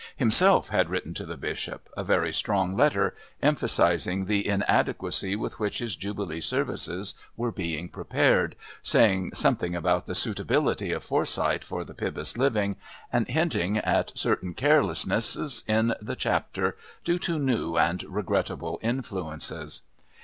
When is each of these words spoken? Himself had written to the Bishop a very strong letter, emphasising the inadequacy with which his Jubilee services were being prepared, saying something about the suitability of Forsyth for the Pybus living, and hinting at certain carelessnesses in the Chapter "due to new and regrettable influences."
Himself 0.17 0.69
had 0.69 0.89
written 0.89 1.13
to 1.13 1.27
the 1.27 1.37
Bishop 1.37 1.87
a 1.95 2.03
very 2.03 2.33
strong 2.33 2.75
letter, 2.75 3.13
emphasising 3.39 4.25
the 4.25 4.47
inadequacy 4.47 5.35
with 5.35 5.59
which 5.59 5.77
his 5.77 5.95
Jubilee 5.95 6.41
services 6.41 7.13
were 7.37 7.51
being 7.51 7.87
prepared, 7.87 8.55
saying 8.81 9.35
something 9.35 9.75
about 9.75 10.07
the 10.07 10.15
suitability 10.15 10.91
of 10.91 11.03
Forsyth 11.03 11.63
for 11.63 11.83
the 11.83 11.93
Pybus 11.93 12.35
living, 12.35 12.77
and 13.13 13.27
hinting 13.27 13.77
at 13.77 14.11
certain 14.15 14.55
carelessnesses 14.55 15.61
in 15.67 15.93
the 16.01 16.15
Chapter 16.15 16.75
"due 17.03 17.19
to 17.19 17.37
new 17.37 17.77
and 17.77 18.01
regrettable 18.05 18.79
influences." 18.81 19.83